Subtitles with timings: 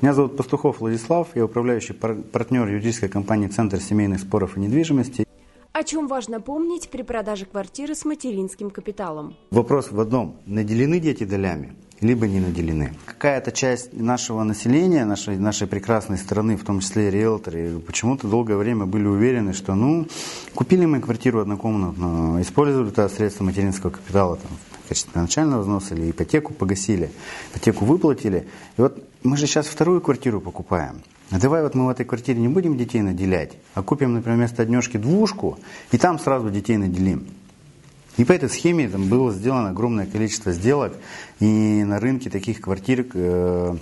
[0.00, 5.26] Меня зовут Пастухов Владислав, я управляющий партнер юридической компании «Центр семейных споров и недвижимости».
[5.72, 9.34] О чем важно помнить при продаже квартиры с материнским капиталом?
[9.50, 10.36] Вопрос в одном.
[10.46, 11.74] Наделены дети долями?
[12.00, 12.92] либо не наделены.
[13.06, 18.86] Какая-то часть нашего населения, нашей, нашей прекрасной страны, в том числе риэлторы, почему-то долгое время
[18.86, 20.06] были уверены, что ну,
[20.54, 24.50] купили мы квартиру однокомнатную, использовали это средства материнского капитала там,
[24.84, 27.10] в качестве начального взноса или ипотеку погасили,
[27.50, 28.46] ипотеку выплатили.
[28.76, 31.02] И вот мы же сейчас вторую квартиру покупаем.
[31.30, 34.62] А давай вот мы в этой квартире не будем детей наделять, а купим, например, вместо
[34.62, 35.58] однешки двушку,
[35.92, 37.26] и там сразу детей наделим.
[38.16, 40.94] И по этой схеме там было сделано огромное количество сделок,
[41.38, 43.76] и на рынке таких квартир, э,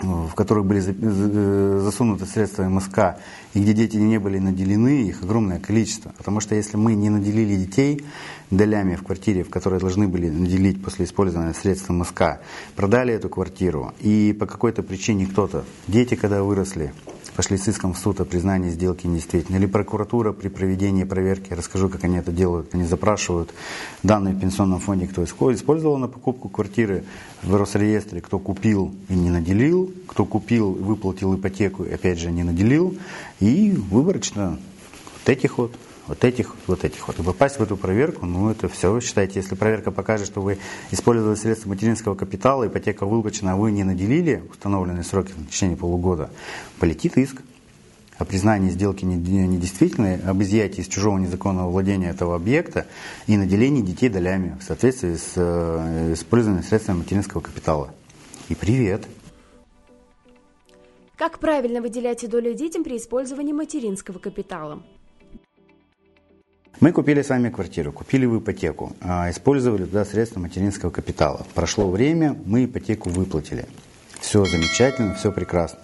[0.00, 3.18] в которых были засунуты средства МСК,
[3.52, 6.12] и где дети не были наделены, их огромное количество.
[6.16, 8.02] Потому что если мы не наделили детей
[8.50, 12.40] долями в квартире, в которой должны были наделить после использования средств МСК,
[12.74, 16.92] продали эту квартиру, и по какой-то причине кто-то, дети когда выросли,
[17.36, 19.58] пошли с иском в суд о признании сделки недействительной.
[19.58, 23.54] Или прокуратура при проведении проверки, расскажу, как они это делают, они запрашивают
[24.02, 27.04] данные в пенсионном фонде, кто использовал на покупку квартиры
[27.42, 32.96] в Росреестре, кто купил и не наделил, кто купил выплатил ипотеку опять же не наделил,
[33.40, 34.58] и выборочно
[35.14, 35.72] вот этих вот
[36.06, 37.18] вот этих, вот этих вот.
[37.18, 40.58] И попасть в эту проверку, ну это все, считайте, если проверка покажет, что вы
[40.90, 46.30] использовали средства материнского капитала, ипотека выплачена, а вы не наделили установленные сроки в течение полугода,
[46.78, 47.42] полетит иск
[48.18, 52.86] о признании сделки недействительной, об изъятии из чужого незаконного владения этого объекта
[53.26, 57.92] и наделении детей долями в соответствии с э, использованием средствами материнского капитала.
[58.48, 59.06] И привет!
[61.16, 64.82] Как правильно выделять доли детям при использовании материнского капитала?
[66.82, 71.46] Мы купили с вами квартиру, купили в ипотеку, а, использовали туда средства материнского капитала.
[71.54, 73.66] Прошло время, мы ипотеку выплатили.
[74.20, 75.78] Все замечательно, все прекрасно.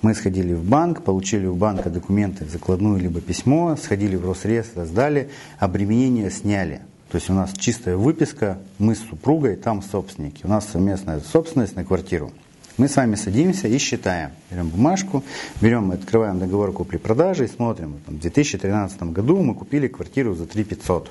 [0.00, 5.28] Мы сходили в банк, получили у банка документы, закладную либо письмо, сходили в Росрез, сдали,
[5.58, 6.80] обременение сняли.
[7.10, 10.46] То есть у нас чистая выписка, мы с супругой, там собственники.
[10.46, 12.32] У нас совместная собственность на квартиру.
[12.78, 14.30] Мы с вами садимся и считаем.
[14.52, 15.24] Берем бумажку,
[15.60, 17.96] берем, открываем договор купли-продажи и смотрим.
[18.06, 21.10] в 2013 году мы купили квартиру за 3 500.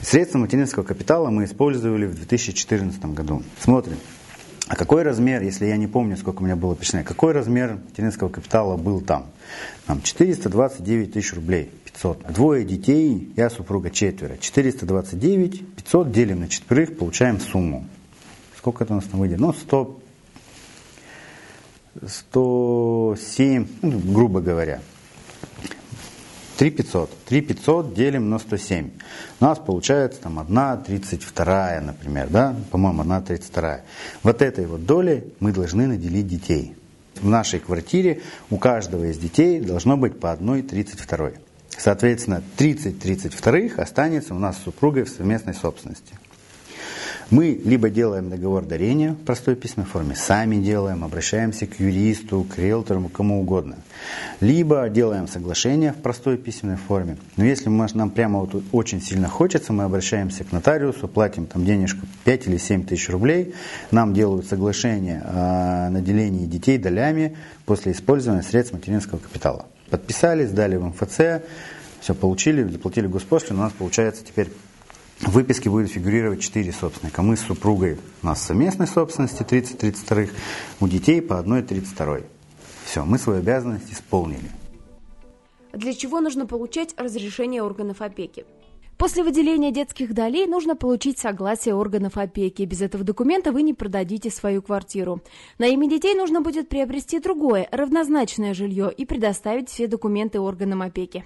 [0.00, 3.42] Средства материнского капитала мы использовали в 2014 году.
[3.58, 3.96] Смотрим.
[4.68, 8.28] А какой размер, если я не помню, сколько у меня было писано, какой размер материнского
[8.28, 9.26] капитала был там?
[9.86, 12.32] Там 429 тысяч рублей, 500.
[12.32, 14.36] Двое детей, я супруга четверо.
[14.36, 17.88] 429, 500 делим на четверых, получаем сумму.
[18.56, 19.40] Сколько это у нас там выйдет?
[19.40, 20.00] Ну, 100,
[22.06, 24.80] 107, ну, грубо говоря.
[26.58, 27.10] 3500.
[27.26, 28.90] 3500 делим на 107.
[29.40, 32.56] У нас получается там 1 32, например, да?
[32.70, 33.80] По-моему, 1 32.
[34.24, 36.74] Вот этой вот долей мы должны наделить детей.
[37.20, 41.30] В нашей квартире у каждого из детей должно быть по 1 32.
[41.76, 46.14] Соответственно, 30 32 останется у нас с супругой в совместной собственности.
[47.30, 52.58] Мы либо делаем договор дарения в простой письменной форме, сами делаем, обращаемся к юристу, к
[52.58, 53.76] риэлтору, кому угодно.
[54.40, 57.16] Либо делаем соглашение в простой письменной форме.
[57.36, 62.06] Но если нам прямо вот очень сильно хочется, мы обращаемся к нотариусу, платим там денежку
[62.24, 63.54] 5 или 7 тысяч рублей,
[63.90, 67.36] нам делают соглашение о наделении детей долями
[67.66, 69.66] после использования средств материнского капитала.
[69.90, 71.42] Подписали, сдали в МФЦ,
[72.00, 74.48] все получили, заплатили госпошлину, у нас получается теперь
[75.20, 77.22] в выписке будет фигурировать 4 собственника.
[77.22, 80.30] Мы с супругой, у нас совместной собственности 30-32,
[80.80, 82.20] у детей по одной 32.
[82.84, 84.50] Все, мы свою обязанность исполнили.
[85.72, 88.46] Для чего нужно получать разрешение органов опеки?
[88.96, 92.62] После выделения детских долей нужно получить согласие органов опеки.
[92.62, 95.22] Без этого документа вы не продадите свою квартиру.
[95.58, 101.24] На имя детей нужно будет приобрести другое, равнозначное жилье и предоставить все документы органам опеки.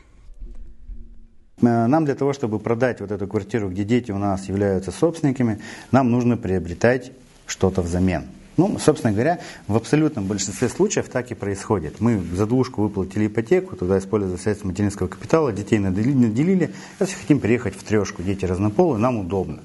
[1.60, 5.60] Э, нам для того, чтобы продать вот эту квартиру, где дети у нас являются собственниками,
[5.90, 7.12] нам нужно приобретать
[7.46, 8.24] что-то взамен.
[8.58, 12.00] Ну, собственно говоря, в абсолютном большинстве случаев так и происходит.
[12.00, 16.75] Мы за двушку выплатили ипотеку, туда использовали средства материнского капитала, детей наделили, наделили.
[17.00, 19.60] Если хотим приехать в трешку, дети разнополые, нам удобно.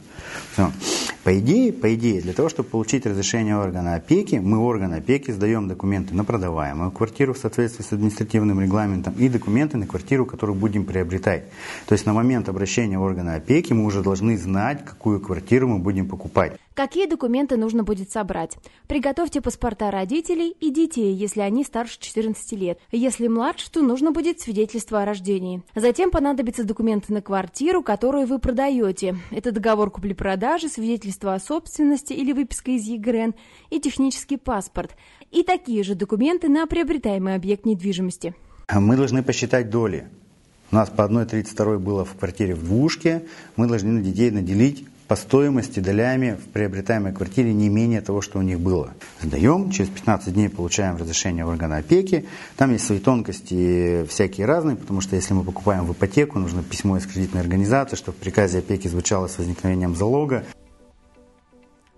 [0.54, 0.72] Все.
[1.28, 5.68] По идее, по идее, для того, чтобы получить разрешение органа опеки, мы орган опеки сдаем
[5.68, 10.86] документы на продаваемую квартиру в соответствии с административным регламентом и документы на квартиру, которую будем
[10.86, 11.44] приобретать.
[11.86, 16.08] То есть на момент обращения органа опеки мы уже должны знать, какую квартиру мы будем
[16.08, 16.58] покупать.
[16.78, 18.56] Какие документы нужно будет собрать?
[18.88, 22.78] Приготовьте паспорта родителей и детей, если они старше 14 лет.
[22.92, 25.64] Если младше, то нужно будет свидетельство о рождении.
[25.74, 29.16] Затем понадобятся документы на квартиру, которую вы продаете.
[29.32, 33.34] Это договор купли-продажи, свидетельство о собственности или выписка из ЕГРН
[33.72, 34.92] и технический паспорт.
[35.32, 38.36] И такие же документы на приобретаемый объект недвижимости.
[38.72, 40.10] Мы должны посчитать доли.
[40.72, 43.24] У нас по 1,32 было в квартире в двушке.
[43.56, 48.40] Мы должны на детей наделить по стоимости долями в приобретаемой квартире не менее того, что
[48.40, 48.94] у них было.
[49.22, 52.28] Сдаем, через 15 дней получаем разрешение органа опеки.
[52.58, 56.98] Там есть свои тонкости всякие разные, потому что если мы покупаем в ипотеку, нужно письмо
[56.98, 60.44] из кредитной организации, чтобы в приказе опеки звучало с возникновением залога.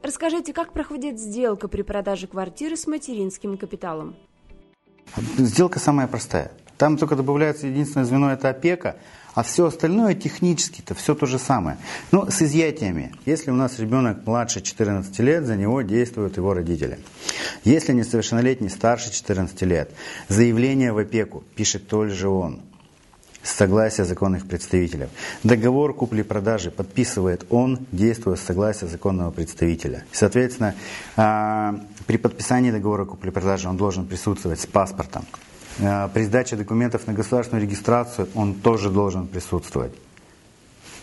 [0.03, 4.15] Расскажите, как проходит сделка при продаже квартиры с материнским капиталом?
[5.37, 6.51] Сделка самая простая.
[6.77, 8.97] Там только добавляется единственное звено– это опека–
[9.33, 11.77] а все остальное технически-то все то же самое.
[12.11, 13.13] Но ну, с изъятиями.
[13.25, 16.99] Если у нас ребенок младше 14 лет, за него действуют его родители.
[17.63, 19.91] Если несовершеннолетний старше 14 лет,
[20.27, 22.61] заявление в опеку пишет тот же он
[23.43, 25.07] с согласия законных представителей.
[25.43, 30.03] Договор купли-продажи подписывает он, действуя с согласия законного представителя.
[30.11, 30.75] Соответственно,
[31.15, 35.25] а, при подписании договора купли-продажи он должен присутствовать с паспортом.
[35.79, 39.93] Э, при сдаче документов на государственную регистрацию он тоже должен присутствовать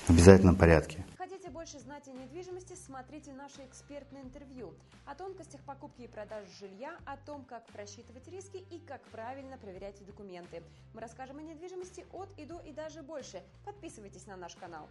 [0.06, 1.04] в обязательном порядке.
[1.16, 4.74] Хотите больше знать о недвижимости, смотрите наше экспертное интервью
[5.06, 10.04] о тонкостях покупки и продажи жилья, о том, как просчитывать риски и как правильно проверять
[10.06, 10.62] документы.
[10.92, 13.42] Мы расскажем о недвижимости от и до и даже больше.
[13.64, 14.88] Подписывайтесь на наш канал.